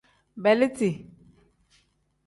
[0.43, 0.89] Beeliti.